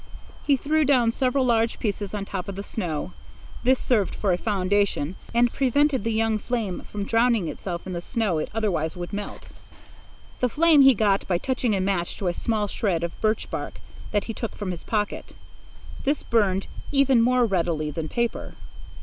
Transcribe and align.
He 0.47 0.57
threw 0.57 0.83
down 0.83 1.11
several 1.11 1.45
large 1.45 1.77
pieces 1.77 2.15
on 2.15 2.25
top 2.25 2.47
of 2.49 2.55
the 2.55 2.63
snow. 2.63 3.13
This 3.61 3.77
served 3.77 4.15
for 4.15 4.33
a 4.33 4.35
foundation 4.39 5.15
and 5.31 5.53
prevented 5.53 6.03
the 6.03 6.11
young 6.11 6.39
flame 6.39 6.81
from 6.89 7.03
drowning 7.05 7.47
itself 7.47 7.85
in 7.85 7.93
the 7.93 8.01
snow 8.01 8.39
it 8.39 8.49
otherwise 8.51 8.97
would 8.97 9.13
melt. 9.13 9.49
The 10.39 10.49
flame 10.49 10.81
he 10.81 10.95
got 10.95 11.27
by 11.27 11.37
touching 11.37 11.75
a 11.75 11.79
match 11.79 12.17
to 12.17 12.25
a 12.27 12.33
small 12.33 12.67
shred 12.67 13.03
of 13.03 13.21
birch 13.21 13.51
bark 13.51 13.79
that 14.11 14.23
he 14.23 14.33
took 14.33 14.55
from 14.55 14.71
his 14.71 14.83
pocket. 14.83 15.35
This 16.03 16.23
burned 16.23 16.65
even 16.91 17.21
more 17.21 17.45
readily 17.45 17.91
than 17.91 18.09
paper. 18.09 18.55